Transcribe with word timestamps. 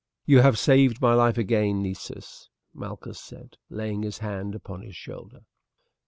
"You 0.25 0.39
have 0.41 0.57
saved 0.57 0.99
my 0.99 1.13
life 1.13 1.37
again, 1.37 1.83
Nessus," 1.83 2.49
Malchus 2.73 3.19
said, 3.19 3.57
laying 3.69 4.01
his 4.01 4.17
hand 4.17 4.55
upon 4.55 4.81
his 4.81 4.95
shoulder. 4.95 5.41